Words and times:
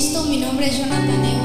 Cristo, 0.00 0.24
mi 0.24 0.38
nombre 0.38 0.66
es 0.66 0.78
Jonathan 0.78 1.39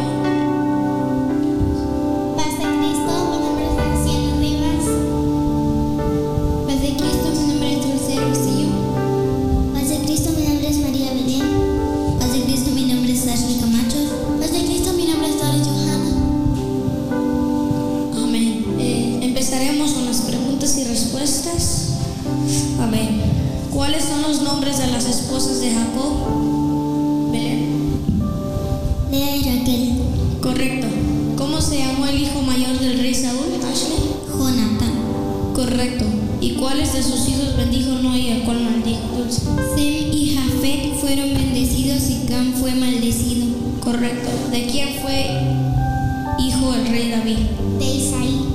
De 47.24 47.86
Isaí. 47.86 48.46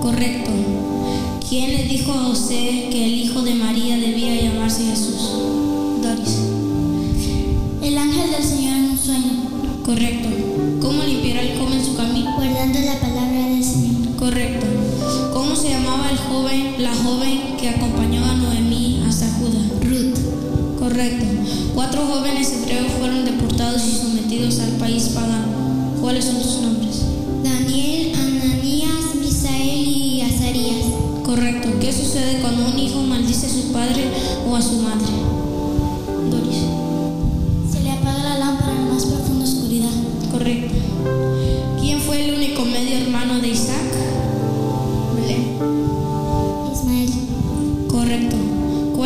Correcto. 0.00 0.50
¿Quién 1.48 1.72
le 1.72 1.82
dijo 1.84 2.12
a 2.12 2.26
José 2.26 2.88
que 2.92 3.04
el 3.04 3.14
hijo 3.14 3.42
de 3.42 3.54
María 3.54 3.97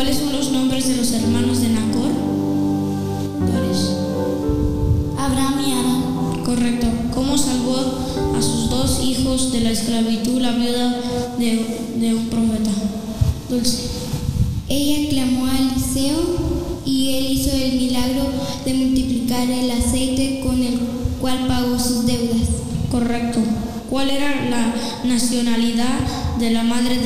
¿Cuáles 0.03 0.19
son 0.19 0.33
los 0.33 0.51
nombres 0.51 0.85
de 0.89 0.97
los 0.97 1.13
hermanos 1.13 1.61
de 1.61 1.69
Nacor? 1.69 2.11
¿Cuáles? 3.39 3.89
Abraham 5.17 5.61
y 5.65 5.71
Arán. 5.71 6.43
Correcto. 6.43 6.87
¿Cómo 7.13 7.37
salvó 7.37 7.77
a 8.37 8.41
sus 8.41 8.69
dos 8.69 9.01
hijos 9.01 9.53
de 9.53 9.61
la 9.61 9.71
esclavitud 9.71 10.41
la 10.41 10.51
viuda 10.51 10.99
de, 11.39 12.15
un 12.15 12.27
profeta? 12.27 12.69
Dulce. 13.49 13.77
Ella 14.67 15.09
clamó 15.09 15.45
a 15.45 15.57
Eliseo 15.57 16.19
y 16.85 17.13
él 17.15 17.31
hizo 17.31 17.51
el 17.55 17.75
milagro 17.75 18.25
de 18.65 18.73
multiplicar 18.73 19.49
el 19.49 19.71
aceite 19.71 20.41
con 20.43 20.61
el 20.61 20.79
cual 21.21 21.47
pagó 21.47 21.79
sus 21.79 22.05
deudas. 22.05 22.49
Correcto. 22.91 23.39
¿Cuál 23.89 24.09
era 24.09 24.49
la 24.49 24.75
nacionalidad 25.05 25.99
de 26.39 26.49
la 26.49 26.63
madre 26.63 26.99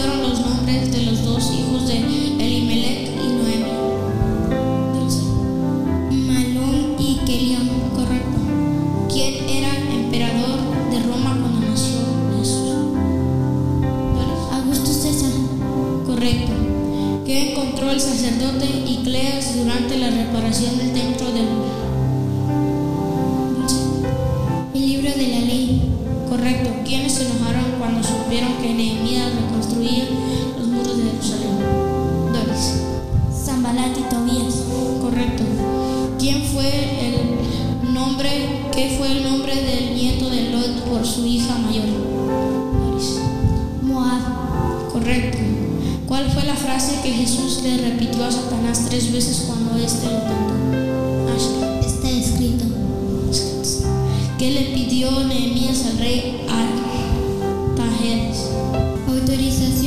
fueron 0.00 0.22
los 0.22 0.40
nombres 0.40 0.90
de 0.92 1.02
los 1.02 1.24
dos 1.24 1.52
hijos 1.52 1.86
de 1.86 1.98
tres 48.88 49.12
veces 49.12 49.44
cuando 49.46 49.76
este 49.76 50.06
intentó. 50.06 50.54
Ashley. 51.34 51.80
Está 51.86 52.10
escrito. 52.10 52.64
¿Qué 54.38 54.50
le 54.52 54.62
pidió 54.74 55.10
Nehemías 55.24 55.84
al 55.86 55.98
rey 55.98 56.46
Artajerjes? 57.76 58.46
Autorización 59.08 59.79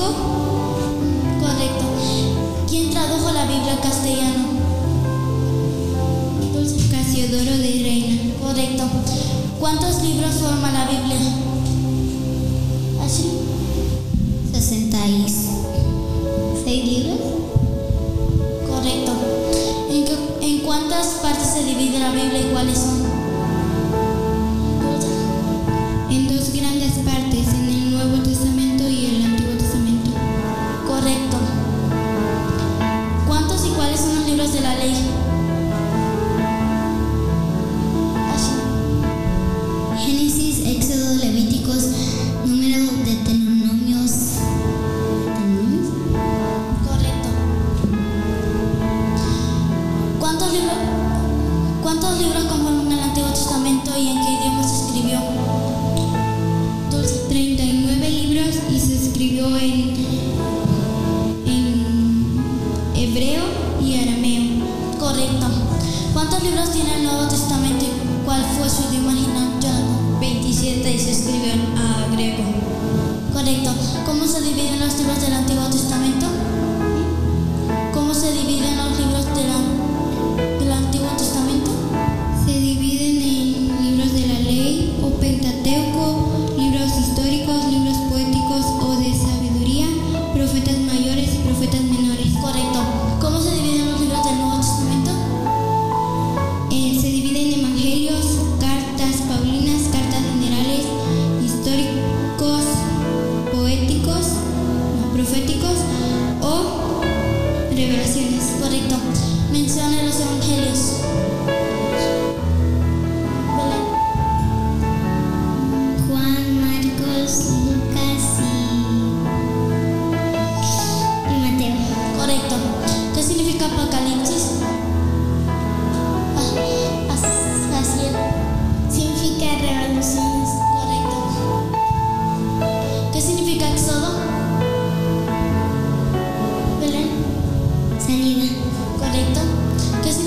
Correcto. 1.40 1.84
¿Quién 2.68 2.90
tradujo 2.90 3.32
la 3.32 3.46
Biblia 3.46 3.72
al 3.72 3.80
castellano? 3.80 4.44
Casiodoro 6.90 7.56
de 7.56 7.80
Reina. 7.82 8.20
Correcto. 8.42 8.84
¿Cuántos 9.58 10.02
libros 10.02 10.34
forma 10.34 10.70
la 10.70 10.84
Biblia? 10.86 11.43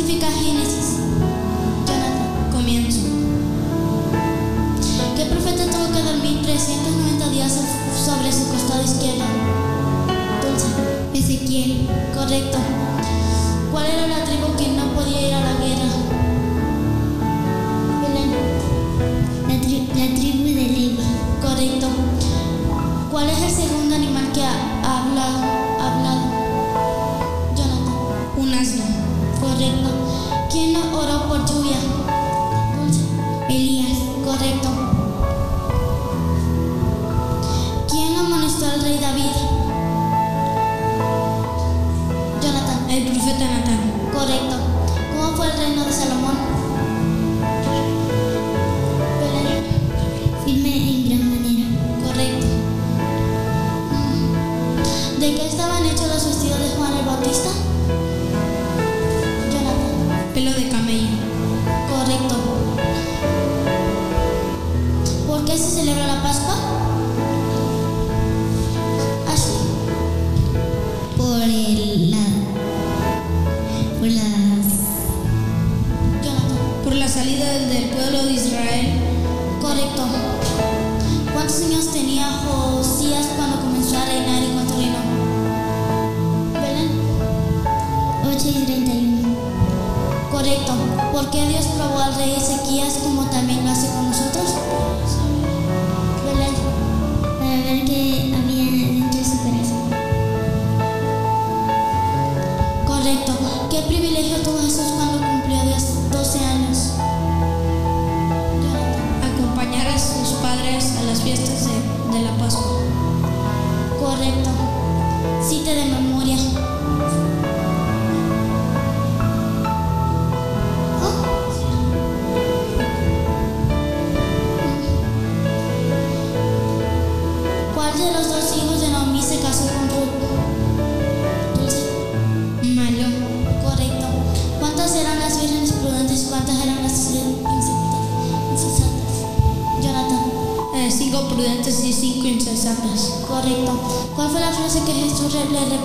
significa 0.07 0.31
Génesis? 0.31 0.99
Jonathan, 1.85 2.51
comienzo. 2.53 3.01
¿Qué 5.17 5.25
profeta 5.25 5.65
tuvo 5.65 5.91
que 5.93 6.01
dormir 6.01 6.41
390 6.43 7.29
días 7.29 7.51
sobre 8.05 8.31
su 8.31 8.47
costado 8.47 8.83
izquierdo? 8.83 9.25
Dulce, 10.41 10.67
Ezequiel, 11.13 11.89
correcto. 12.15 12.57
¿Cuál 13.69 13.85
era 13.87 14.07
la 14.07 14.23
tribu 14.23 14.55
que 14.55 14.69
no 14.69 14.93
podía 14.93 15.27
ir 15.27 15.33
a 15.33 15.41
la 15.41 15.53
guerra? 15.59 15.89
Belén. 18.01 18.31
La, 19.49 20.15
tribu 20.15 20.43
de 20.43 20.53
Levi. 20.53 20.97
Correcto. 21.41 21.87
¿Cuál 23.11 23.29
es 23.29 23.41
el 23.41 23.51
segundo 23.51 23.95
animal 23.95 24.31
que 24.31 24.41
ha 24.41 24.76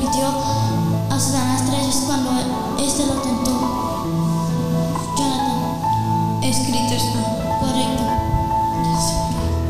repitió 0.03 0.27
a 1.11 1.21
Satanás 1.21 1.63
tres 1.69 1.87
veces 1.87 2.03
cuando 2.07 2.31
éste 2.81 3.07
lo 3.07 3.15
tentó. 3.23 3.53
Jonathan. 5.17 6.43
Escrito 6.43 6.95
está. 6.95 7.59
Correcto. 7.61 8.03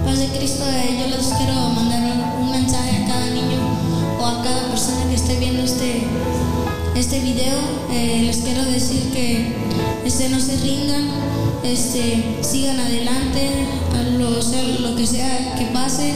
Paz 0.07 0.19
de 0.19 0.29
Cristo, 0.29 0.65
eh, 0.67 0.99
yo 1.01 1.17
les 1.17 1.27
quiero 1.35 1.55
mandar 1.71 2.01
un 2.41 2.51
mensaje 2.51 3.05
a 3.05 3.07
cada 3.07 3.27
niño 3.27 3.61
o 4.21 4.27
a 4.27 4.43
cada 4.43 4.69
persona 4.69 5.05
que 5.09 5.17
esté 5.17 5.39
viendo 5.39 5.63
este, 5.63 6.07
este 6.95 7.21
video. 7.21 7.59
Eh, 7.91 8.23
les 8.25 8.39
quiero 8.39 8.65
decir 8.65 9.13
que 9.13 9.55
este, 10.05 10.31
no 10.31 10.41
se 10.41 10.57
rindan, 10.57 11.11
este, 11.63 12.39
sigan 12.41 12.81
adelante, 12.81 13.67
lo, 14.19 14.41
sea, 14.41 14.63
lo 14.63 14.97
que 14.97 15.07
sea 15.07 15.55
que 15.57 15.67
pase. 15.67 16.15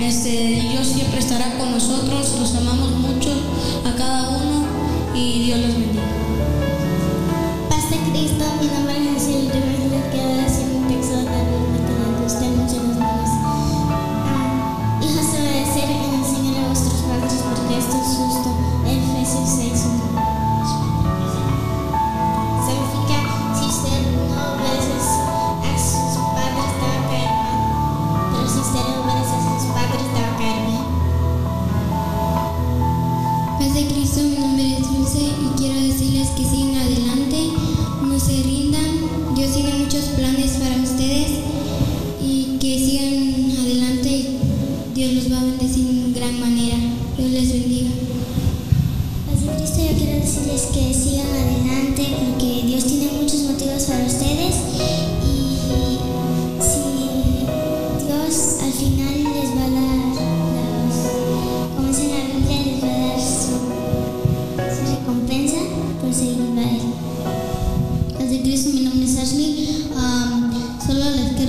Este, 0.00 0.30
Dios 0.70 0.86
siempre 0.86 1.18
estará 1.20 1.58
con 1.58 1.72
nosotros, 1.72 2.36
los 2.40 2.54
amamos 2.54 2.92
mucho 2.92 3.39
a 3.84 3.94
cada 3.96 4.28
uno 4.30 4.66
y 5.14 5.44
Dios 5.44 5.60
los 5.60 5.74
bendiga. 5.74 6.02
Paz 7.68 7.90
de 7.90 7.96
Cristo, 8.10 8.44
mi 8.60 8.66
nombre 8.66 8.96
es 8.96 9.09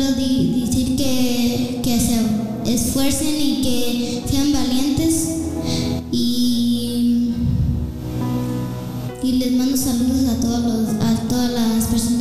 quiero 0.01 0.65
decir 0.65 0.95
que, 0.95 1.79
que 1.83 1.99
se 1.99 2.73
esfuercen 2.73 3.35
y 3.39 3.61
que 3.61 4.23
sean 4.29 4.51
valientes. 4.51 5.27
Y, 6.11 7.33
y 9.23 9.31
les 9.33 9.51
mando 9.53 9.77
saludos 9.77 10.27
a, 10.29 10.41
todos 10.41 10.59
los, 10.63 10.89
a 11.05 11.15
todas 11.29 11.51
las 11.51 11.85
personas 11.85 12.20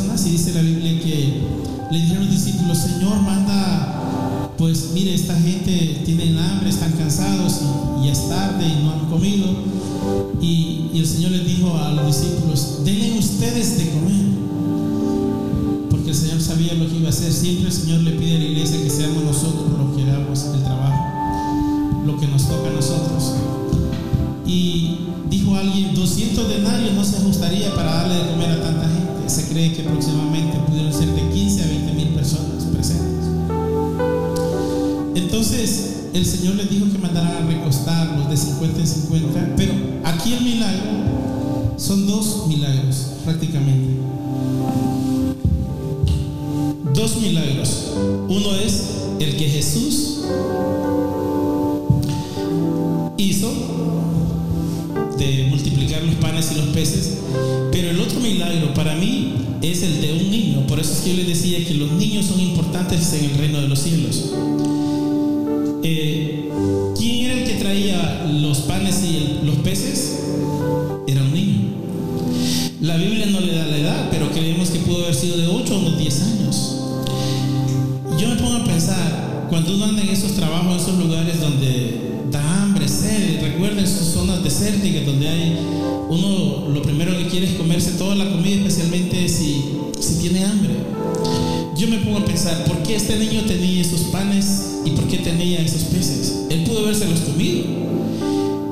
personas 0.00 0.26
y 0.26 0.30
dice 0.30 0.54
la 0.54 0.62
Biblia 0.62 0.98
que 1.00 1.42
le 1.90 1.98
dijeron 1.98 2.26
los 2.26 2.34
discípulos, 2.34 2.78
Señor, 2.78 3.20
manda 3.22 3.96
pues 4.56 4.90
mire, 4.92 5.14
esta 5.14 5.34
gente 5.34 6.02
tiene 6.04 6.38
hambre, 6.38 6.68
están 6.68 6.92
cansados 6.92 7.60
y, 8.04 8.08
es 8.08 8.28
tarde 8.28 8.66
y 8.66 8.84
no 8.84 8.92
han 8.92 9.10
comido. 9.10 9.46
Y, 10.40 10.90
y 10.92 10.98
el 10.98 11.06
Señor 11.06 11.30
les 11.30 11.46
dijo 11.46 11.74
a 11.78 11.92
los 11.92 12.06
discípulos, 12.06 12.80
denle 12.84 13.18
ustedes 13.18 13.78
de 13.78 13.90
comer. 13.90 14.26
Porque 15.90 16.10
el 16.10 16.14
Señor 16.14 16.40
sabía 16.42 16.74
lo 16.74 16.88
que 16.88 16.96
iba 16.96 17.06
a 17.06 17.10
hacer. 17.10 17.32
Siempre 17.32 17.68
el 17.68 17.72
Señor 17.72 18.00
le 18.00 18.12
pide 18.12 18.36
a 18.36 18.38
la 18.38 18.44
iglesia 18.44 18.82
que 18.82 18.90
seamos 18.90 19.24
nosotros 19.24 19.64
los 19.78 19.96
que 19.96 20.10
hagamos 20.10 20.44
el 20.54 20.62
trabajo, 20.62 22.02
lo 22.04 22.20
que 22.20 22.26
nos 22.26 22.46
toca 22.46 22.68
a 22.68 22.72
nosotros. 22.72 23.32
Y 24.46 24.98
dijo 25.30 25.56
alguien, 25.56 25.94
200 25.94 26.48
denarios 26.48 26.92
no 26.92 27.04
se 27.04 27.16
ajustaría 27.16 27.74
para 27.74 27.99
cree 29.50 29.72
que 29.72 29.82
aproximadamente 29.82 30.56
pudieron 30.66 30.92
ser 30.92 31.08
de 31.08 31.28
15 31.28 31.62
a 31.62 31.66
20 31.66 31.92
mil 31.94 32.08
personas 32.10 32.64
presentes. 32.72 33.24
Entonces 35.16 36.10
el 36.14 36.24
Señor 36.24 36.54
les 36.54 36.70
dijo 36.70 36.86
que 36.90 36.98
mandaran 36.98 37.44
a 37.44 37.46
recostarlos 37.46 38.30
de 38.30 38.36
50 38.36 38.80
en 38.80 38.86
50, 38.86 39.54
pero 39.56 39.72
aquí 40.04 40.34
el 40.34 40.44
milagro 40.44 41.74
son 41.76 42.06
dos 42.06 42.46
milagros 42.46 43.06
prácticamente. 43.24 44.00
Dos 46.94 47.16
milagros. 47.20 47.92
Uno 48.28 48.54
es 48.54 48.84
el 49.18 49.36
que 49.36 49.48
Jesús 49.48 50.20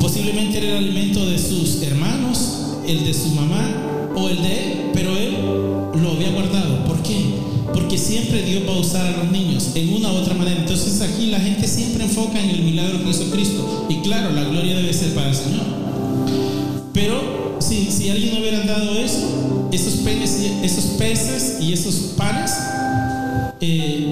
Posiblemente 0.01 0.59
era 0.59 0.79
el 0.79 0.85
alimento 0.85 1.25
de 1.27 1.39
sus 1.39 1.83
hermanos, 1.83 2.79
el 2.87 3.05
de 3.05 3.15
su 3.15 3.29
mamá 3.31 4.13
o 4.17 4.29
el 4.29 4.43
de 4.43 4.49
él, 4.49 4.91
pero 4.95 5.17
él 5.17 5.37
lo 6.03 6.13
había 6.13 6.31
guardado. 6.31 6.85
¿Por 6.85 7.03
qué? 7.03 7.17
Porque 7.73 7.99
siempre 7.99 8.43
Dios 8.43 8.63
va 8.69 8.75
a 8.75 8.79
usar 8.79 9.07
a 9.07 9.17
los 9.19 9.31
niños 9.31 9.71
en 9.75 9.93
una 9.95 10.13
u 10.13 10.17
otra 10.17 10.35
manera. 10.35 10.61
Entonces 10.61 11.01
aquí 11.03 11.27
la 11.27 11.41
gente 11.41 11.67
siempre 11.67 12.05
enfoca 12.05 12.43
en 12.43 12.51
el 12.51 12.63
milagro 12.63 13.03
que 13.05 13.11
hizo 13.11 13.31
Cristo. 13.31 13.87
Y 13.89 13.97
claro, 13.97 14.31
la 14.33 14.45
gloria 14.45 14.77
debe 14.77 14.93
ser 14.93 15.15
para 15.15 15.29
el 15.29 15.35
Señor. 15.35 15.67
Pero 16.93 17.57
si, 17.61 17.87
si 17.91 18.11
alguien 18.11 18.41
hubiera 18.41 18.61
dado 18.65 18.99
eso, 18.99 19.69
esos, 19.73 19.95
penes, 19.97 20.39
esos 20.63 20.85
peces 20.99 21.59
y 21.61 21.73
esos 21.73 21.95
panes, 22.17 22.53
eh, 23.61 24.08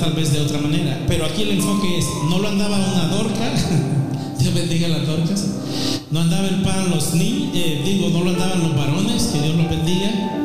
tal 0.00 0.14
vez 0.14 0.32
de 0.32 0.40
otra 0.40 0.58
manera. 0.58 1.04
Pero 1.06 1.26
aquí 1.26 1.42
el 1.42 1.50
enfoque 1.50 1.98
es, 1.98 2.06
no 2.28 2.38
lo 2.38 2.48
andaba 2.48 2.76
una 2.76 3.06
dorca, 3.08 3.52
Dios 4.38 4.54
bendiga 4.54 4.88
las 4.88 5.06
dorcas, 5.06 5.46
no 6.10 6.20
andaba 6.20 6.48
el 6.48 6.62
pan 6.62 6.90
los 6.90 7.14
niños, 7.14 7.54
digo, 7.84 8.08
no 8.08 8.24
lo 8.24 8.30
andaban 8.30 8.60
los 8.60 8.74
varones, 8.74 9.24
que 9.24 9.40
Dios 9.40 9.56
los 9.56 9.68
bendiga. 9.68 10.38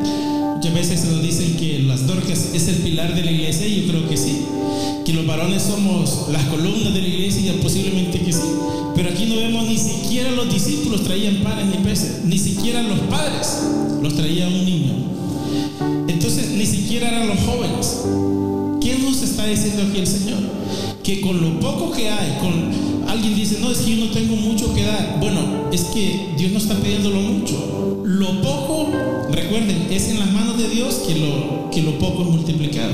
Muchas 0.56 0.74
veces 0.74 1.00
se 1.02 1.08
nos 1.08 1.22
dicen 1.22 1.56
que 1.58 1.80
las 1.80 2.06
dorcas 2.06 2.50
es 2.54 2.68
el 2.68 2.76
pilar 2.78 3.16
de 3.16 3.24
la 3.24 3.32
iglesia 3.32 3.66
y 3.68 3.82
yo 3.82 3.88
creo 3.88 4.10
que 4.10 4.18
sí. 4.18 4.42
Que 5.06 5.14
los 5.14 5.26
varones 5.26 5.64
somos 5.64 6.28
las 6.32 6.44
columnas 6.46 6.94
de 6.94 7.02
la 7.02 7.08
iglesia 7.08 7.54
y 7.54 7.58
posiblemente 7.62 8.20
que 8.20 8.34
sí. 8.34 8.50
Pero 8.96 9.10
aquí 9.10 9.26
no 9.26 9.36
vemos 9.36 9.68
ni 9.68 9.78
siquiera 9.78 10.32
los 10.32 10.52
discípulos 10.52 11.04
traían 11.04 11.44
panes 11.44 11.68
ni 11.68 11.78
peces, 11.84 12.24
ni 12.26 12.38
siquiera 12.38 12.82
los 12.82 13.00
padres 13.02 13.60
los 14.02 14.16
traía 14.16 14.48
un 14.48 14.66
niño. 14.66 14.94
Entonces 16.08 16.50
ni 16.52 16.66
siquiera 16.66 17.10
eran 17.10 17.28
los 17.28 17.40
jóvenes. 17.40 18.55
¿Qué 19.46 19.52
nos 19.52 19.60
está 19.60 19.70
diciendo 19.70 19.92
aquí 19.92 20.00
el 20.00 20.08
Señor? 20.08 20.40
Que 21.04 21.22
con 21.22 21.40
lo 21.40 21.60
poco 21.60 21.92
que 21.92 22.10
hay, 22.10 22.38
con 22.40 23.08
alguien 23.08 23.36
dice, 23.36 23.60
no, 23.62 23.70
es 23.70 23.78
que 23.80 23.96
yo 23.96 24.06
no 24.06 24.12
tengo 24.12 24.36
mucho 24.38 24.74
que 24.74 24.84
dar. 24.84 25.18
Bueno, 25.20 25.70
es 25.72 25.84
que 25.86 26.34
Dios 26.36 26.52
no 26.52 26.58
está 26.58 26.74
pidiendo 26.76 27.12
lo 27.12 27.20
mucho. 27.20 28.02
Lo 28.04 28.42
poco, 28.42 28.90
recuerden, 29.32 29.88
es 29.92 30.10
en 30.10 30.20
las 30.20 30.32
manos 30.32 30.58
de 30.58 30.68
Dios 30.70 30.96
que 31.08 31.16
lo, 31.20 31.70
que 31.70 31.84
lo 31.84 32.00
poco 32.00 32.24
es 32.24 32.30
multiplicado. 32.30 32.92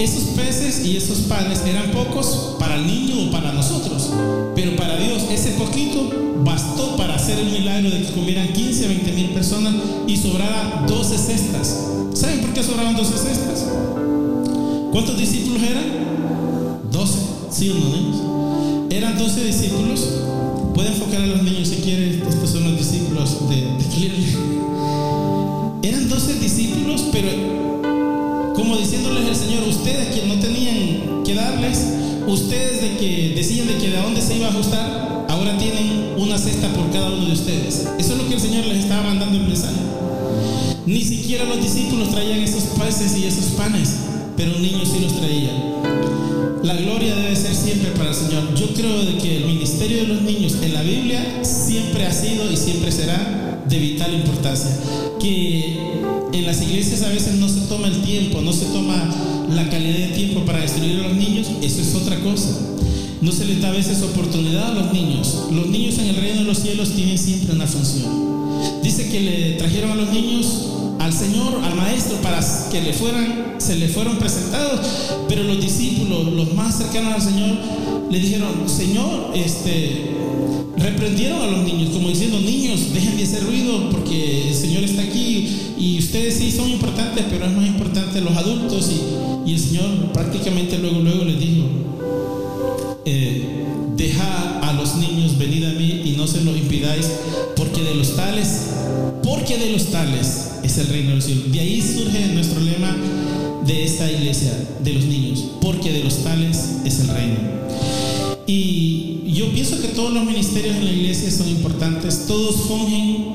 esos 0.00 0.34
peces 0.34 0.84
y 0.84 0.96
esos 0.96 1.18
panes 1.28 1.62
eran 1.64 1.92
pocos 1.92 2.56
para 2.58 2.74
el 2.74 2.86
niño 2.86 3.28
o 3.28 3.30
para 3.30 3.52
nosotros, 3.52 4.10
pero 4.56 4.74
para 4.74 4.96
Dios 4.96 5.22
ese 5.30 5.52
poquito 5.52 6.10
bastó 6.44 6.96
para 6.96 7.14
hacer 7.14 7.38
el 7.38 7.52
milagro 7.52 7.88
de 7.88 8.02
que 8.02 8.12
comieran 8.12 8.52
15 8.52 8.84
a 8.84 8.88
20 8.88 9.12
mil 9.12 9.28
personas 9.28 9.74
y 10.08 10.16
sobrara 10.16 10.84
12 10.88 11.18
cestas. 11.18 11.86
¿Saben 12.14 12.40
por 12.40 12.52
qué 12.52 12.64
sobraban 12.64 12.96
12 12.96 13.12
cestas? 13.12 13.66
¿Cuántos 14.92 15.16
discípulos 15.16 15.62
eran? 15.62 15.84
12, 16.92 17.18
¿sí 17.50 17.70
o 17.70 17.74
no, 17.74 17.96
niños? 17.96 18.16
Eran 18.90 19.16
12 19.16 19.44
discípulos. 19.44 20.06
Puede 20.74 20.88
enfocar 20.90 21.22
a 21.22 21.26
los 21.26 21.42
niños 21.42 21.68
si 21.68 21.76
quieren, 21.76 22.22
estos 22.28 22.50
son 22.50 22.64
los 22.64 22.76
discípulos 22.76 23.48
de, 23.48 23.56
de 23.56 24.28
Eran 25.88 26.08
12 26.10 26.34
discípulos, 26.40 27.06
pero 27.10 28.52
como 28.54 28.76
diciéndoles 28.76 29.28
el 29.28 29.36
Señor, 29.36 29.66
ustedes 29.66 30.14
que 30.14 30.26
no 30.26 30.38
tenían 30.38 31.24
que 31.24 31.34
darles, 31.36 31.86
ustedes 32.26 32.82
de 32.82 32.98
que 32.98 33.32
decían 33.34 33.68
de 33.68 33.78
que 33.78 33.88
de 33.88 33.96
dónde 33.96 34.20
se 34.20 34.36
iba 34.36 34.48
a 34.48 34.50
ajustar, 34.50 35.24
ahora 35.30 35.56
tienen 35.56 36.16
una 36.18 36.36
cesta 36.36 36.68
por 36.74 36.90
cada 36.90 37.08
uno 37.08 37.24
de 37.24 37.32
ustedes. 37.32 37.88
Eso 37.98 38.12
es 38.12 38.18
lo 38.18 38.28
que 38.28 38.34
el 38.34 38.40
Señor 38.40 38.66
les 38.66 38.84
estaba 38.84 39.04
mandando 39.04 39.38
el 39.38 39.44
mensaje. 39.48 39.80
Ni 40.84 41.02
siquiera 41.02 41.44
los 41.44 41.62
discípulos 41.62 42.10
traían 42.10 42.40
esos 42.40 42.64
peces 42.78 43.16
y 43.16 43.24
esos 43.24 43.46
panes, 43.56 44.11
pero 44.36 44.54
un 44.56 44.62
niño 44.62 44.84
sí 44.84 45.00
los 45.00 45.16
traía. 45.18 45.50
La 46.62 46.76
gloria 46.76 47.14
debe 47.16 47.34
ser 47.34 47.54
siempre 47.54 47.90
para 47.90 48.10
el 48.10 48.14
Señor. 48.14 48.54
Yo 48.54 48.68
creo 48.74 49.04
de 49.04 49.18
que 49.18 49.38
el 49.38 49.46
ministerio 49.46 49.98
de 49.98 50.06
los 50.06 50.22
niños 50.22 50.56
en 50.62 50.74
la 50.74 50.82
Biblia 50.82 51.40
siempre 51.42 52.06
ha 52.06 52.12
sido 52.12 52.50
y 52.50 52.56
siempre 52.56 52.92
será 52.92 53.64
de 53.68 53.78
vital 53.78 54.14
importancia. 54.14 54.70
Que 55.20 55.76
en 56.32 56.46
las 56.46 56.62
iglesias 56.62 57.02
a 57.02 57.08
veces 57.08 57.34
no 57.34 57.48
se 57.48 57.62
toma 57.62 57.88
el 57.88 58.02
tiempo, 58.02 58.40
no 58.40 58.52
se 58.52 58.66
toma 58.66 59.10
la 59.50 59.68
calidad 59.68 60.08
de 60.08 60.14
tiempo 60.14 60.44
para 60.44 60.60
destruir 60.60 61.00
a 61.00 61.08
los 61.08 61.16
niños, 61.16 61.48
eso 61.62 61.82
es 61.82 61.94
otra 61.94 62.18
cosa. 62.20 62.48
No 63.20 63.30
se 63.30 63.44
les 63.44 63.60
da 63.60 63.68
a 63.68 63.72
veces 63.72 64.02
oportunidad 64.02 64.70
a 64.70 64.74
los 64.74 64.92
niños. 64.92 65.44
Los 65.52 65.68
niños 65.68 65.98
en 65.98 66.06
el 66.06 66.16
reino 66.16 66.40
de 66.40 66.44
los 66.44 66.58
cielos 66.58 66.92
tienen 66.92 67.18
siempre 67.18 67.54
una 67.54 67.66
función. 67.66 68.10
Dice 68.82 69.08
que 69.08 69.20
le 69.20 69.52
trajeron 69.52 69.92
a 69.92 69.94
los 69.94 70.12
niños 70.12 70.46
al 71.02 71.12
Señor, 71.12 71.60
al 71.64 71.74
Maestro, 71.74 72.16
para 72.18 72.40
que 72.70 72.80
le 72.80 72.92
fueran, 72.92 73.56
se 73.58 73.74
le 73.74 73.88
fueron 73.88 74.18
presentados, 74.18 74.80
pero 75.28 75.42
los 75.42 75.60
discípulos, 75.60 76.32
los 76.32 76.54
más 76.54 76.78
cercanos 76.78 77.14
al 77.14 77.22
Señor, 77.22 77.58
le 78.08 78.20
dijeron, 78.20 78.68
Señor, 78.68 79.32
este, 79.34 80.12
reprendieron 80.76 81.42
a 81.42 81.46
los 81.48 81.64
niños, 81.64 81.90
como 81.90 82.08
diciendo, 82.08 82.38
niños, 82.38 82.92
dejen 82.94 83.16
de 83.16 83.24
hacer 83.24 83.44
ruido 83.44 83.90
porque 83.90 84.48
el 84.48 84.54
Señor 84.54 84.84
está 84.84 85.02
aquí 85.02 85.48
y 85.76 85.98
ustedes 85.98 86.34
sí 86.34 86.52
son 86.52 86.70
importantes, 86.70 87.24
pero 87.28 87.46
es 87.46 87.52
más 87.52 87.66
importante 87.66 88.20
los 88.20 88.36
adultos. 88.36 88.88
Y, 88.90 89.50
y 89.50 89.54
el 89.54 89.58
Señor 89.58 90.12
prácticamente 90.12 90.78
luego, 90.78 91.00
luego 91.00 91.24
les 91.24 91.40
dijo, 91.40 91.61
de 99.62 99.70
los 99.70 99.86
tales 99.86 100.50
es 100.64 100.78
el 100.78 100.88
reino 100.88 101.10
de 101.10 101.16
los. 101.16 101.52
De 101.52 101.60
ahí 101.60 101.80
surge 101.80 102.26
nuestro 102.34 102.60
lema 102.60 102.96
de 103.64 103.84
esta 103.84 104.10
iglesia, 104.10 104.52
de 104.82 104.92
los 104.92 105.04
niños, 105.04 105.44
porque 105.60 105.92
de 105.92 106.02
los 106.02 106.24
tales 106.24 106.80
es 106.84 107.00
el 107.00 107.08
reino. 107.08 107.38
Y 108.46 109.32
yo 109.32 109.52
pienso 109.52 109.80
que 109.80 109.88
todos 109.88 110.12
los 110.12 110.24
ministerios 110.24 110.76
en 110.76 110.84
la 110.84 110.90
iglesia 110.90 111.30
son 111.30 111.48
importantes, 111.48 112.26
todos 112.26 112.56
fungen 112.56 113.28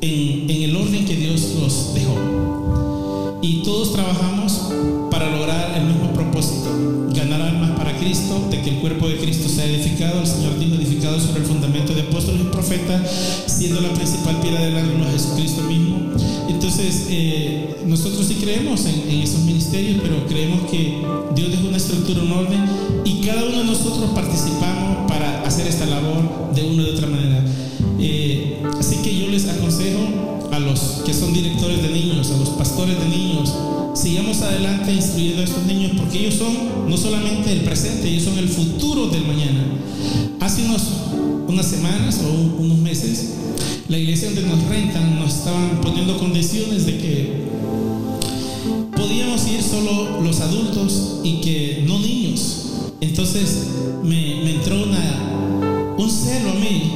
en, 0.00 0.50
en 0.50 0.62
el 0.62 0.76
orden 0.76 1.04
que 1.04 1.16
Dios 1.16 1.54
los 1.60 1.94
dejó. 1.94 3.38
Y 3.42 3.62
todos 3.62 3.92
trabajamos 3.92 4.70
para 5.10 5.30
lograr 5.36 5.76
el 5.76 5.84
mismo 5.84 6.12
propósito, 6.14 6.70
ganar 7.14 7.42
almas 7.42 7.72
para 7.72 7.98
Cristo, 7.98 8.48
de 8.50 8.62
que 8.62 8.70
el 8.70 8.76
cuerpo 8.76 9.06
de 9.06 9.18
Cristo 9.18 9.48
sea 9.50 9.66
edificado. 9.66 10.20
El 10.20 10.26
Señor 10.26 10.58
dijo 10.58 10.76
edificado 10.76 11.20
sobre 11.20 11.40
el 11.40 11.46
fundamento 11.46 11.92
de 11.92 12.02
apóstoles 12.02 12.41
siendo 13.46 13.80
la 13.80 13.92
principal 13.92 14.40
piedra 14.40 14.60
del 14.62 14.76
ángulo 14.76 15.10
Jesucristo 15.10 15.62
mismo. 15.62 15.98
Entonces, 16.48 17.06
eh, 17.10 17.76
nosotros 17.86 18.26
sí 18.26 18.34
creemos 18.40 18.84
en, 18.86 19.10
en, 19.10 19.20
esos 19.20 19.40
ministerios, 19.42 20.00
pero 20.02 20.26
creemos 20.26 20.70
que 20.70 20.98
Dios 21.34 21.50
dejó 21.50 21.68
una 21.68 21.76
estructura, 21.76 22.22
un 22.22 22.32
orden, 22.32 22.64
y 23.04 23.20
cada 23.20 23.44
uno 23.44 23.58
de 23.58 23.64
nosotros 23.64 24.10
participamos 24.14 25.10
para 25.10 25.42
hacer 25.42 25.66
esta 25.66 25.86
labor 25.86 26.52
de 26.54 26.62
una 26.62 26.82
u 26.84 26.86
otra 26.86 27.06
manera. 27.06 27.44
Eh, 27.98 28.62
así 28.78 28.96
que 28.96 29.16
yo 29.16 29.28
les 29.28 29.48
aconsejo 29.48 30.48
a 30.50 30.58
los 30.58 31.02
que 31.04 31.14
son 31.14 31.32
directores 31.32 31.82
de 31.82 31.88
niños, 31.88 32.30
a 32.30 32.36
los 32.38 32.50
pastores 32.50 32.98
de 32.98 33.08
niños, 33.08 33.54
sigamos 33.94 34.40
adelante 34.42 34.92
instruyendo 34.92 35.42
a 35.42 35.44
estos 35.44 35.64
niños 35.64 35.92
porque 35.96 36.18
ellos 36.18 36.34
son 36.34 36.88
no 36.88 36.96
solamente 36.96 37.52
el 37.52 37.60
presente, 37.60 38.08
ellos 38.08 38.24
son 38.24 38.38
el 38.38 38.48
futuro 38.48 39.08
del 39.08 39.26
mañana. 39.26 39.64
Hace 40.42 40.64
unos, 40.64 40.82
unas 41.46 41.66
semanas 41.66 42.20
o 42.24 42.60
unos 42.60 42.78
meses, 42.78 43.34
la 43.88 43.96
iglesia 43.96 44.26
donde 44.26 44.42
nos 44.42 44.60
rentan 44.64 45.20
nos 45.20 45.36
estaban 45.36 45.80
poniendo 45.80 46.18
condiciones 46.18 46.84
de 46.84 46.98
que 46.98 47.42
podíamos 48.96 49.46
ir 49.46 49.62
solo 49.62 50.20
los 50.20 50.40
adultos 50.40 51.20
y 51.22 51.40
que 51.42 51.84
no 51.86 52.00
niños. 52.00 52.72
Entonces 53.00 53.68
me, 54.02 54.50
entró 54.50 54.82
una, 54.82 55.94
un 55.96 56.10
celo 56.10 56.50
a 56.50 56.54
mí, 56.54 56.90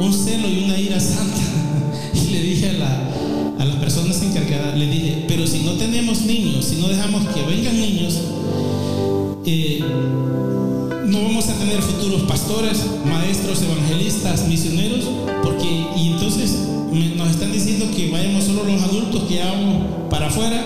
un 0.00 0.14
celo 0.14 0.48
y 0.48 0.64
una 0.64 0.80
ira 0.80 0.98
santa. 0.98 1.36
Y 2.14 2.30
le 2.30 2.40
dije 2.40 2.70
a, 2.70 2.72
la, 2.72 3.10
a 3.58 3.64
las 3.66 3.76
personas 3.76 4.22
encargadas, 4.22 4.78
le 4.78 4.86
dije, 4.86 5.24
pero 5.28 5.46
si 5.46 5.58
no 5.58 5.72
tenemos 5.72 6.22
niños, 6.22 6.64
si 6.64 6.76
no 6.76 6.88
dejamos 6.88 7.26
que 7.34 7.42
vengan 7.42 7.78
pastores, 12.26 12.84
maestros, 13.04 13.62
evangelistas, 13.62 14.46
misioneros, 14.48 15.04
porque 15.42 15.86
y 15.96 16.12
entonces 16.12 16.68
nos 17.16 17.30
están 17.30 17.52
diciendo 17.52 17.86
que 17.94 18.10
vayamos 18.10 18.44
solo 18.44 18.64
los 18.64 18.82
adultos 18.82 19.24
que 19.24 19.38
vamos 19.40 20.08
para 20.10 20.26
afuera 20.26 20.65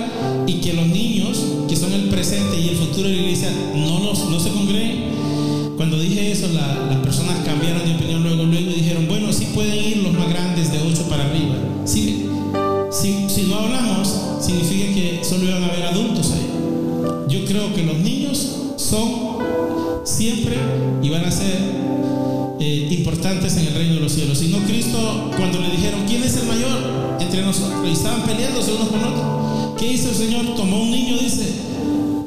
hizo 30.00 30.10
el 30.10 30.16
Señor? 30.16 30.54
Tomó 30.56 30.82
un 30.82 30.90
niño, 30.90 31.18
dice, 31.18 31.44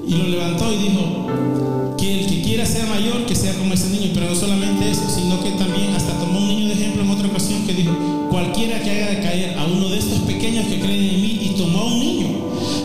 y 0.08 0.14
lo 0.14 0.28
levantó 0.28 0.72
y 0.72 0.78
dijo, 0.78 1.96
que 1.98 2.22
el 2.22 2.28
que 2.28 2.42
quiera 2.42 2.66
ser 2.66 2.86
mayor, 2.88 3.26
que 3.26 3.36
sea 3.36 3.54
como 3.56 3.74
ese 3.74 3.90
niño, 3.90 4.12
pero 4.14 4.30
no 4.30 4.36
solamente 4.36 4.92
eso, 4.92 5.10
sino 5.10 5.42
que 5.44 5.52
también 5.52 5.90
hasta 5.96 6.14
tomó 6.20 6.40
un 6.40 6.48
niño 6.48 6.68
de 6.68 6.74
ejemplo 6.74 7.02
en 7.02 7.10
otra 7.10 7.28
ocasión 7.28 7.66
que 7.66 7.74
dijo, 7.74 7.92
cualquiera 8.30 8.80
que 8.80 8.92
haga 8.92 9.22
caer 9.22 9.58
a 9.58 9.66
uno 9.66 9.90
de 9.90 9.98
estos 9.98 10.20
pequeños 10.20 10.68
que 10.68 10.80
creen 10.80 11.16
en 11.16 11.22
mí 11.22 11.40
y 11.42 11.50
tomó 11.58 11.80
a 11.80 11.86
un 11.86 12.00
niño. 12.00 12.28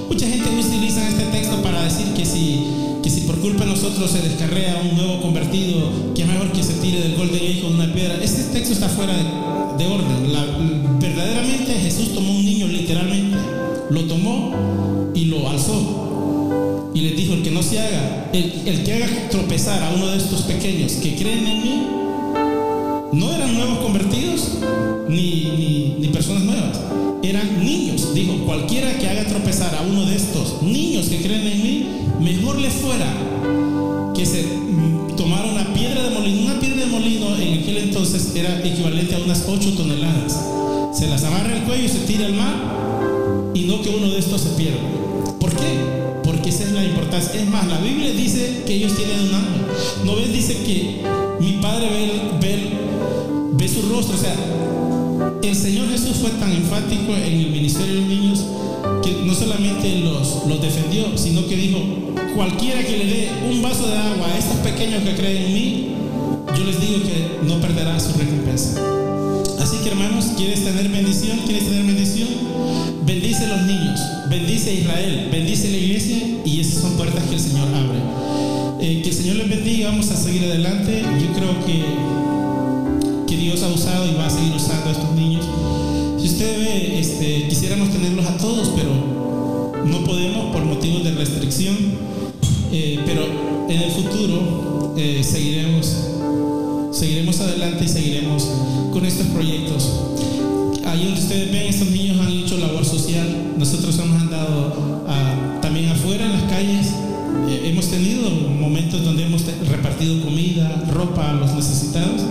Mucha 0.09 0.27
gente 0.27 0.49
utiliza 0.79 1.07
este 1.07 1.25
texto 1.25 1.61
para 1.63 1.83
decir 1.83 2.07
que 2.15 2.25
si, 2.25 2.65
que 3.03 3.11
si 3.11 3.23
por 3.23 3.39
culpa 3.41 3.65
de 3.65 3.71
nosotros 3.71 4.11
se 4.11 4.23
descarrea 4.23 4.81
un 4.91 4.97
nuevo 4.97 5.21
convertido, 5.21 6.15
que 6.15 6.23
es 6.23 6.29
mejor 6.29 6.51
que 6.53 6.63
se 6.63 6.75
tire 6.75 7.01
del 7.01 7.17
Golden 7.17 7.37
Age 7.37 7.61
con 7.61 7.75
una 7.75 7.93
piedra. 7.93 8.19
Este 8.23 8.45
texto 8.45 8.73
está 8.73 8.89
fuera 8.89 9.13
de, 9.13 9.25
de 9.85 9.87
orden. 9.87 10.78
Se 17.69 17.79
haga, 17.79 18.31
el, 18.33 18.83
que 18.83 18.95
haga 18.95 19.29
tropezar 19.29 19.83
a 19.83 19.91
uno 19.91 20.07
de 20.07 20.17
estos 20.17 20.43
pequeños 20.43 20.93
que 20.93 21.17
creen 21.17 21.47
en 21.47 21.63
mí, 21.63 21.87
no 23.13 23.35
eran 23.35 23.55
nuevos 23.55 23.79
convertidos 23.81 24.59
ni, 25.09 25.97
ni, 25.99 26.09
personas 26.09 26.45
nuevas, 26.45 26.81
eran 27.23 27.63
niños. 27.63 28.15
Dijo, 28.15 28.39
cualquiera 28.47 28.97
que 28.99 29.07
haga 29.07 29.27
tropezar 29.27 29.75
a 29.75 29.83
uno 29.83 30.07
de 30.07 30.17
estos 30.17 30.63
niños 30.63 31.09
que 31.09 31.21
creen 31.21 31.47
en 31.47 31.63
mí, 31.63 31.87
mejor 32.21 32.59
le 32.59 32.71
fuera 32.71 33.07
que 34.15 34.25
se 34.25 34.45
tomara 35.17 35.45
una 35.51 35.75
piedra 35.75 36.05
de 36.05 36.11
molino. 36.11 36.47
Una 36.47 36.61
piedra 36.61 36.87
de 36.87 36.87
molino 36.87 37.37
en 37.37 37.63
aquel 37.63 37.77
entonces 37.77 38.35
era 38.35 38.61
equivalente 38.67 39.15
a 39.15 39.19
unas 39.19 39.45
8 39.47 39.75
toneladas. 39.77 40.41
Se 40.95 41.07
las 41.07 41.23
amarra 41.23 41.55
el 41.55 41.65
cuello 41.65 41.85
y 41.85 41.89
se 41.89 41.99
tira 42.01 42.25
al 42.25 42.33
mar 42.33 43.53
y 43.53 43.65
no 43.65 43.83
que 43.83 43.91
uno 43.91 44.09
de 44.09 44.19
estos 44.19 44.41
se 44.41 44.51
pierda. 44.51 44.81
¿Por 45.39 45.51
qué? 45.51 45.98
Esa 46.49 46.65
es 46.65 46.73
la 46.73 46.85
importancia. 46.85 47.41
Es 47.41 47.47
más, 47.49 47.67
la 47.67 47.79
Biblia 47.79 48.13
dice 48.13 48.63
que 48.67 48.75
ellos 48.75 48.95
tienen 48.97 49.21
un 49.21 49.35
ángel. 49.35 49.63
¿No? 50.05 50.17
Dice 50.17 50.55
que 50.65 51.03
mi 51.41 51.53
Padre 51.61 51.89
ve, 51.91 52.21
ve, 52.41 52.71
ve 53.53 53.69
su 53.69 53.83
rostro. 53.89 54.17
O 54.17 54.19
sea, 54.19 54.35
el 55.43 55.55
Señor 55.55 55.91
Jesús 55.91 56.17
fue 56.21 56.31
tan 56.31 56.53
enfático 56.53 57.15
en 57.15 57.41
el 57.41 57.51
ministerio 57.51 57.95
de 57.95 58.01
los 58.01 58.09
niños 58.09 58.45
que 59.03 59.13
no 59.25 59.35
solamente 59.35 60.01
los, 60.01 60.47
los 60.47 60.61
defendió, 60.61 61.17
sino 61.17 61.47
que 61.47 61.57
dijo, 61.57 61.79
cualquiera 62.35 62.83
que 62.85 62.97
le 62.97 63.05
dé 63.05 63.29
un 63.51 63.63
vaso 63.63 63.87
de 63.87 63.97
agua 63.97 64.29
a 64.29 64.39
estos 64.39 64.57
pequeños 64.59 65.03
que 65.03 65.15
creen 65.15 65.45
en 65.45 65.55
mí, 65.55 65.89
yo 66.57 66.65
les 66.65 66.81
digo 66.81 67.03
que 67.03 67.47
no 67.47 67.61
perderá 67.61 67.99
su 68.01 68.19
recompensa. 68.19 68.81
Así 69.61 69.77
que 69.83 69.91
hermanos, 69.91 70.27
¿quieres 70.37 70.65
tener 70.65 70.89
bendición? 70.89 71.39
¿Quieres 71.47 71.65
tener 71.65 71.85
bendición? 71.85 72.29
Bendice 73.05 73.45
a 73.45 73.57
los 73.57 73.67
niños, 73.67 74.01
bendice 74.29 74.71
a 74.71 74.73
Israel, 74.75 75.29
bendice 75.33 75.71
la 75.71 75.77
iglesia 75.77 76.19
y 76.45 76.61
esas 76.61 76.83
son 76.83 76.93
puertas 76.93 77.25
que 77.25 77.35
el 77.35 77.41
Señor 77.41 77.69
abre. 77.69 77.99
Eh, 78.81 79.03
que 79.03 79.09
el 79.09 79.15
Señor 79.15 79.37
les 79.37 79.49
bendiga, 79.49 79.91
vamos 79.91 80.11
a 80.11 80.17
seguir 80.17 80.45
adelante. 80.45 81.03
Yo 81.03 81.33
creo 81.35 81.67
que, 81.67 81.83
que 83.27 83.37
Dios 83.37 83.63
ha 83.63 83.69
usado 83.69 84.07
y 84.07 84.15
va 84.15 84.27
a 84.27 84.31
seguir 84.31 84.53
usando 84.55 84.91
a 84.91 84.93
estos 84.93 85.13
niños. 85.15 85.45
Si 86.19 86.27
usted 86.27 86.59
ve, 86.59 87.01
este, 87.01 87.49
quisiéramos 87.49 87.91
tenerlos 87.91 88.27
a 88.27 88.37
todos, 88.37 88.71
pero 88.77 89.83
no 89.85 90.05
podemos 90.05 90.53
por 90.53 90.65
motivos 90.65 91.05
de 91.05 91.13
restricción. 91.13 91.77
Eh, 92.71 93.01
pero 93.07 93.23
en 93.69 93.83
el 93.83 93.91
futuro 93.91 94.95
eh, 94.97 95.23
seguiremos, 95.25 96.08
seguiremos 96.99 97.39
adelante 97.41 97.85
y 97.85 97.89
seguiremos 97.89 98.49
con 98.93 99.07
estos 99.07 99.27
proyectos. 99.29 99.89
Ahí 100.85 101.05
donde 101.05 101.21
ustedes 101.21 101.53
ven, 101.53 101.67
estos 101.67 101.89
niños 101.91 102.19
han 102.21 102.33
hecho 102.33 102.59
labor 102.59 102.85
social. 102.85 103.53
Nosotros 103.57 103.97
hemos 103.99 104.21
andado 104.21 105.05
a, 105.07 105.61
también 105.61 105.91
afuera 105.91 106.27
en 106.27 106.33
las 106.33 106.43
calles. 106.45 106.89
Eh, 107.49 107.69
hemos 107.71 107.87
tenido 107.87 108.31
momentos 108.31 109.05
donde 109.05 109.25
hemos 109.25 109.45
repartido 109.71 110.21
comida, 110.23 110.85
ropa 110.93 111.31
a 111.31 111.35
los 111.35 111.55
necesitados. 111.55 112.23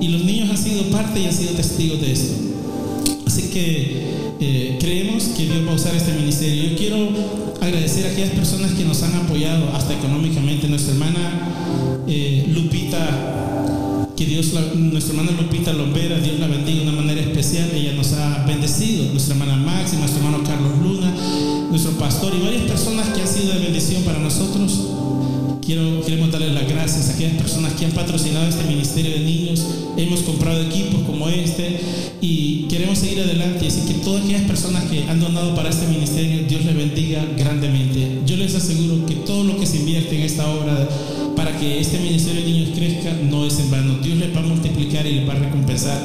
Y 0.00 0.08
los 0.08 0.24
niños 0.24 0.48
han 0.50 0.58
sido 0.58 0.84
parte 0.84 1.20
y 1.20 1.26
han 1.26 1.32
sido 1.34 1.52
testigos 1.52 2.00
de 2.00 2.12
esto. 2.12 2.34
Así 3.26 3.42
que 3.52 4.08
eh, 4.40 4.78
creemos 4.80 5.24
que 5.36 5.44
Dios 5.44 5.66
va 5.66 5.72
a 5.72 5.74
usar 5.74 5.94
este 5.94 6.12
ministerio. 6.14 6.70
Yo 6.70 6.76
quiero 6.78 7.08
agradecer 7.60 8.06
a 8.06 8.10
aquellas 8.10 8.30
personas 8.30 8.72
que 8.72 8.84
nos 8.84 9.02
han 9.02 9.14
apoyado 9.16 9.68
hasta 9.74 9.92
económicamente. 9.92 10.66
Nuestra 10.68 10.94
hermana 10.94 11.48
eh, 12.06 12.46
Lupita, 12.54 13.17
que 14.18 14.26
Dios, 14.26 14.52
la, 14.52 14.62
nuestra 14.74 15.14
hermana 15.14 15.30
Lupita 15.40 15.72
Lombera, 15.72 16.18
Dios 16.18 16.40
la 16.40 16.48
bendiga 16.48 16.80
de 16.80 16.88
una 16.88 17.00
manera 17.00 17.20
especial. 17.20 17.70
Ella 17.72 17.92
nos 17.92 18.12
ha 18.14 18.44
bendecido. 18.48 19.04
Nuestra 19.12 19.36
hermana 19.36 19.54
Maxi, 19.54 19.96
nuestro 19.96 20.18
hermano 20.18 20.42
Carlos 20.42 20.72
Luna, 20.82 21.14
nuestro 21.70 21.92
pastor 21.92 22.34
y 22.34 22.42
varias 22.42 22.62
personas 22.62 23.10
que 23.10 23.20
han 23.20 23.28
sido 23.28 23.52
de 23.52 23.60
bendición 23.60 24.02
para 24.02 24.18
nosotros. 24.18 24.88
Queremos 25.64 26.32
darles 26.32 26.52
las 26.52 26.66
gracias 26.66 27.10
a 27.10 27.12
aquellas 27.12 27.34
personas 27.34 27.74
que 27.74 27.84
han 27.84 27.92
patrocinado 27.92 28.48
este 28.48 28.64
ministerio 28.64 29.12
de 29.12 29.20
niños. 29.20 29.64
Hemos 29.96 30.20
comprado 30.20 30.62
equipos 30.62 31.02
como 31.02 31.28
este 31.28 31.78
y 32.20 32.66
queremos 32.68 32.98
seguir 32.98 33.20
adelante. 33.20 33.68
Así 33.68 33.82
que 33.82 33.94
todas 34.02 34.24
aquellas 34.24 34.48
personas 34.48 34.84
que 34.84 35.04
han 35.04 35.20
donado 35.20 35.54
para 35.54 35.68
este 35.68 35.86
ministerio, 35.86 36.42
Dios 36.48 36.64
les 36.64 36.74
bendiga 36.74 37.24
grandemente. 37.36 38.22
Yo 38.26 38.36
les 38.36 38.54
aseguro 38.56 39.06
que 39.06 39.14
todo 39.14 39.44
lo 39.44 39.60
que 39.60 39.66
se 39.66 39.76
invierte 39.76 40.16
en 40.16 40.22
esta 40.22 40.48
obra 40.50 40.88
que 41.58 41.80
este 41.80 41.98
ministerio 41.98 42.42
de 42.42 42.50
niños 42.50 42.70
crezca 42.74 43.12
no 43.30 43.44
es 43.44 43.58
en 43.58 43.70
vano. 43.70 43.98
Dios 44.02 44.18
les 44.18 44.34
va 44.34 44.40
a 44.40 44.42
multiplicar 44.42 45.06
y 45.06 45.16
les 45.16 45.28
va 45.28 45.32
a 45.32 45.38
recompensar 45.38 45.98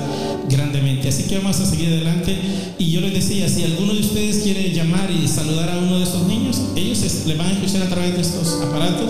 grandemente. 0.49 1.09
Así 1.09 1.23
que 1.23 1.37
vamos 1.37 1.59
a 1.59 1.65
seguir 1.65 1.89
adelante. 1.89 2.35
Y 2.79 2.91
yo 2.91 3.01
les 3.01 3.13
decía, 3.13 3.47
si 3.47 3.63
alguno 3.63 3.93
de 3.93 3.99
ustedes 3.99 4.37
quiere 4.37 4.71
llamar 4.71 5.09
y 5.11 5.27
saludar 5.27 5.69
a 5.69 5.77
uno 5.77 5.97
de 5.97 6.03
estos 6.03 6.27
niños, 6.27 6.59
ellos 6.75 6.99
le 7.25 7.35
van 7.35 7.47
a 7.47 7.51
escuchar 7.53 7.83
a 7.83 7.89
través 7.89 8.15
de 8.15 8.21
estos 8.21 8.61
aparatos 8.61 9.09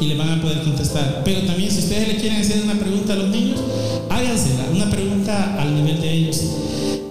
y 0.00 0.06
le 0.06 0.16
van 0.16 0.30
a 0.30 0.40
poder 0.40 0.62
contestar. 0.62 1.22
Pero 1.24 1.42
también 1.42 1.70
si 1.70 1.80
ustedes 1.80 2.08
le 2.08 2.16
quieren 2.16 2.40
hacer 2.40 2.62
una 2.62 2.74
pregunta 2.74 3.12
a 3.12 3.16
los 3.16 3.30
niños, 3.30 3.60
hágansela, 4.08 4.66
una 4.72 4.90
pregunta 4.90 5.60
al 5.60 5.74
nivel 5.74 6.00
de 6.00 6.12
ellos. 6.12 6.40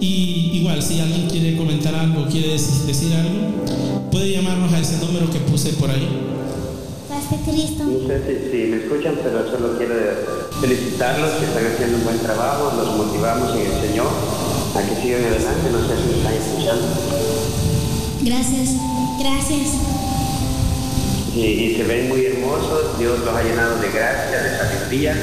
Y 0.00 0.50
igual, 0.54 0.82
si 0.82 1.00
alguien 1.00 1.28
quiere 1.28 1.56
comentar 1.56 1.94
algo, 1.94 2.26
quiere 2.26 2.52
decir 2.52 3.12
algo, 3.14 4.10
puede 4.10 4.32
llamarnos 4.32 4.72
a 4.72 4.80
ese 4.80 4.96
número 5.04 5.30
que 5.30 5.38
puse 5.40 5.70
por 5.74 5.90
ahí. 5.90 6.08
Cristo. 7.36 7.84
No 7.84 8.08
sé 8.08 8.20
si, 8.26 8.50
si 8.50 8.56
me 8.70 8.76
escuchan, 8.78 9.18
pero 9.22 9.50
solo 9.50 9.78
quiero 9.78 9.94
felicitarlos 10.60 11.30
que 11.32 11.44
están 11.46 11.66
haciendo 11.66 11.98
un 11.98 12.04
buen 12.04 12.18
trabajo, 12.18 12.72
los 12.76 12.96
motivamos 12.96 13.54
en 13.54 13.66
el 13.66 13.80
Señor 13.80 14.08
a 14.74 14.82
que 14.82 15.02
sigan 15.02 15.24
adelante, 15.24 15.70
no 15.70 15.80
sé 15.86 15.96
si 15.96 16.08
me 16.10 16.18
están 16.18 16.34
escuchando. 16.34 16.86
Gracias. 18.22 18.68
Gracias. 19.18 19.68
Y, 21.34 21.40
y 21.40 21.76
se 21.76 21.84
ven 21.84 22.08
muy 22.08 22.26
hermosos, 22.26 22.98
Dios 22.98 23.20
los 23.20 23.34
ha 23.34 23.42
llenado 23.42 23.78
de 23.78 23.88
gracia, 23.90 24.42
de 24.42 24.58
sabiduría 24.58 25.14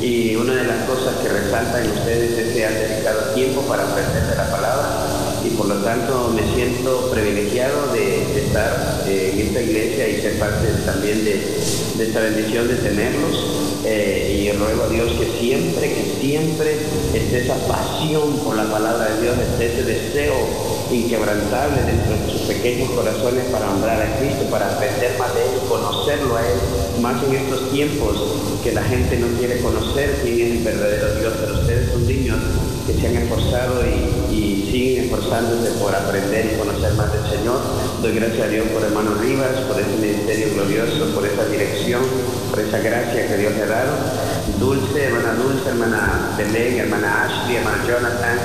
y 0.00 0.34
una 0.36 0.54
de 0.54 0.64
las 0.64 0.88
cosas 0.88 1.16
que 1.16 1.28
resaltan 1.28 1.90
ustedes 1.90 2.38
es 2.38 2.54
que 2.54 2.66
han 2.66 2.74
dedicado 2.74 3.34
tiempo 3.34 3.60
para 3.62 3.84
aprender 3.84 4.26
de 4.26 4.36
la 4.36 4.50
palabra 4.50 5.29
y 5.44 5.50
por 5.50 5.66
lo 5.66 5.76
tanto 5.76 6.32
me 6.34 6.54
siento 6.54 7.10
privilegiado 7.10 7.92
de, 7.92 8.22
estar 8.46 9.04
eh, 9.06 9.32
en 9.34 9.46
esta 9.46 9.62
iglesia 9.62 10.08
y 10.08 10.20
ser 10.20 10.38
parte 10.38 10.66
también 10.84 11.24
de, 11.24 11.40
de 11.96 12.04
esta 12.06 12.20
bendición 12.20 12.68
de 12.68 12.74
tenerlos. 12.76 13.60
Eh, 13.82 14.44
y 14.44 14.52
ruego 14.52 14.84
a 14.84 14.88
Dios 14.88 15.12
que 15.18 15.40
siempre, 15.40 15.88
que 15.88 16.20
siempre 16.20 16.76
esté 17.14 17.44
esa 17.44 17.56
pasión 17.66 18.36
por 18.44 18.54
la 18.54 18.70
palabra 18.70 19.08
de 19.08 19.22
Dios, 19.22 19.38
esté 19.38 19.72
ese 19.72 19.84
deseo 19.84 20.34
inquebrantable 20.92 21.82
dentro 21.82 22.12
de 22.12 22.30
sus 22.30 22.42
pequeños 22.42 22.90
corazones 22.90 23.44
para 23.46 23.70
honrar 23.70 24.02
a 24.02 24.18
Cristo, 24.18 24.44
para 24.50 24.74
aprender 24.74 25.16
más 25.18 25.34
de 25.34 25.40
Él, 25.44 25.60
conocerlo 25.66 26.36
a 26.36 26.40
Él, 26.46 26.58
más 27.00 27.22
en 27.24 27.34
estos 27.34 27.70
tiempos 27.70 28.16
que 28.62 28.72
la 28.72 28.82
gente 28.82 29.18
no 29.18 29.26
quiere 29.38 29.60
conocer 29.60 30.20
quién 30.22 30.40
es 30.40 30.56
el 30.58 30.64
verdadero 30.64 31.14
Dios, 31.20 31.32
pero 31.40 31.54
ustedes 31.54 31.92
son 31.92 32.06
niños 32.06 32.36
que 32.86 32.92
se 32.94 33.06
han 33.06 33.16
esforzado 33.16 33.82
y, 33.86 34.60
siguen 34.70 35.04
esforzándose 35.06 35.72
por 35.82 35.92
aprender 35.92 36.52
y 36.54 36.56
conocer 36.56 36.92
más 36.94 37.12
del 37.12 37.38
Señor. 37.38 37.58
Doy 38.02 38.14
gracias 38.14 38.46
a 38.46 38.48
Dios 38.48 38.68
por 38.68 38.84
hermano 38.84 39.14
Rivas, 39.20 39.66
por 39.66 39.80
ese 39.80 39.96
ministerio 39.96 40.54
glorioso, 40.54 41.12
por 41.12 41.26
esa 41.26 41.44
dirección, 41.46 42.02
por 42.50 42.60
esa 42.60 42.78
gracia 42.78 43.26
que 43.26 43.36
Dios 43.36 43.52
le 43.56 43.62
ha 43.64 43.66
dado. 43.66 43.92
Dulce, 44.60 45.02
hermana 45.02 45.34
Dulce, 45.34 45.70
hermana 45.70 46.36
Belén, 46.38 46.78
hermana 46.78 47.24
Ashley, 47.24 47.56
hermana 47.56 47.84
Jonathan, 47.84 48.38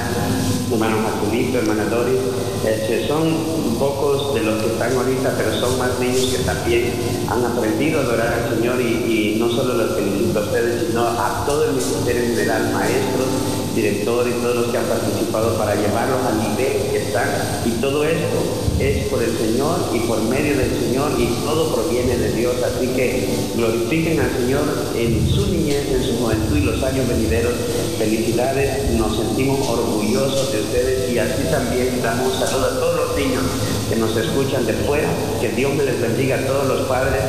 hermano 0.71 0.97
Jaculito, 1.03 1.59
hermana 1.59 1.85
Doris. 1.85 2.19
Este, 2.65 3.07
son 3.07 3.77
pocos 3.77 4.14
de 4.14 4.14
los 4.45 4.61
que 4.61 4.67
están 4.73 4.95
ahorita, 4.95 5.33
pero 5.37 5.59
son 5.59 5.79
más 5.79 5.99
niños 5.99 6.29
que 6.31 6.43
también 6.43 6.93
han 7.27 7.43
aprendido 7.43 7.99
a 7.99 8.03
adorar 8.03 8.33
al 8.33 8.55
Señor 8.55 8.79
y, 8.79 9.37
no 9.39 9.49
solo 9.49 9.73
los 9.73 9.95
felicito 9.95 10.39
a 10.39 10.43
ustedes, 10.43 10.87
sino 10.87 11.01
a 11.01 11.43
todo 11.45 11.65
el 11.65 11.71
ministerio 11.73 12.23
en 12.23 12.29
general, 12.29 12.71
maestros, 12.73 13.27
directores 13.75 14.33
todos 14.41 14.55
los 14.55 14.65
que 14.67 14.77
han 14.77 14.85
participado 14.85 15.57
para 15.57 15.75
llevarlos 15.75 16.19
al 16.25 16.37
nivel 16.39 16.91
que 16.91 16.97
están. 16.97 17.27
Y 17.65 17.71
todo 17.81 18.05
esto 18.05 18.37
es 18.79 19.07
por 19.07 19.21
el 19.21 19.37
Señor 19.37 19.77
y 19.93 19.99
por 19.99 20.21
medio 20.23 20.57
del 20.57 20.71
Señor 20.71 21.11
y 21.19 21.27
todo 21.43 21.75
proviene 21.75 22.17
de 22.17 22.31
Dios. 22.33 22.55
Así 22.63 22.87
que 22.87 23.27
glorifiquen 23.55 24.19
al 24.19 24.31
Señor 24.31 24.63
en 24.95 25.27
su 25.29 25.47
niñez, 25.47 25.91
en 25.91 26.03
su 26.03 26.17
juventud 26.17 26.55
y 26.55 26.61
los 26.61 26.83
años 26.83 27.07
venideros. 27.07 27.53
Felicidades, 27.97 28.91
nos 28.97 29.15
sentimos 29.17 29.59
orgullosos 29.67 30.51
de 30.51 30.61
ustedes 30.61 31.13
y 31.13 31.17
así 31.17 31.43
también 31.49 32.01
damos 32.03 32.33
un 32.33 32.39
saludo 32.39 32.65
a 32.65 32.79
todos 32.79 32.95
los 33.07 33.17
niños 33.17 33.43
que 33.89 33.95
nos 33.95 34.15
escuchan 34.17 34.65
de 34.65 34.73
fuera. 34.73 35.07
Que 35.39 35.49
Dios 35.49 35.73
me 35.75 35.83
les 35.85 36.01
bendiga 36.01 36.35
a 36.37 36.45
todos 36.45 36.67
los 36.67 36.87
padres 36.87 37.21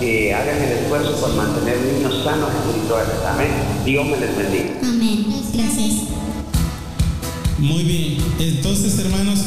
que 0.00 0.32
hagan 0.34 0.62
el 0.62 0.72
esfuerzo 0.78 1.12
por 1.20 1.34
mantener 1.34 1.78
niños 1.80 2.24
sanos 2.24 2.50
espirituales. 2.54 3.14
Amén. 3.28 3.48
Dios 3.84 4.06
me 4.06 4.16
les 4.18 4.36
bendiga. 4.36 4.70
Amén. 4.82 5.26
Gracias. 5.52 5.92
Muy 7.58 7.82
bien, 7.84 8.18
entonces 8.40 8.98
hermanos, 8.98 9.38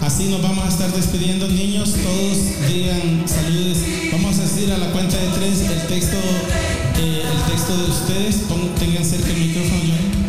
así 0.00 0.24
nos 0.26 0.40
vamos 0.42 0.64
a 0.64 0.68
estar 0.68 0.90
despidiendo. 0.92 1.48
Niños, 1.48 1.90
todos 1.92 2.68
digan 2.68 3.24
saludos. 3.26 3.78
Vamos 4.12 4.38
a 4.38 4.42
decir 4.42 4.72
a 4.72 4.78
la 4.78 4.92
cuenta 4.92 5.16
de 5.16 5.26
tres 5.38 5.60
el 5.62 5.86
texto, 5.88 6.16
eh, 6.98 7.22
el 7.24 7.52
texto 7.52 7.76
de 7.76 7.84
ustedes. 7.90 8.36
Pon- 8.48 8.74
tengan 8.78 9.04
cerca 9.04 9.28
el 9.30 9.38
micrófono 9.38 10.25